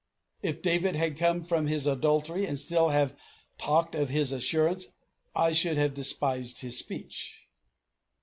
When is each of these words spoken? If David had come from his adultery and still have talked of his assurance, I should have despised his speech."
If 0.41 0.63
David 0.63 0.95
had 0.95 1.15
come 1.15 1.43
from 1.43 1.67
his 1.67 1.85
adultery 1.85 2.43
and 2.47 2.57
still 2.57 2.89
have 2.89 3.15
talked 3.59 3.93
of 3.93 4.09
his 4.09 4.31
assurance, 4.31 4.87
I 5.35 5.51
should 5.51 5.77
have 5.77 5.93
despised 5.93 6.61
his 6.61 6.79
speech." 6.79 7.43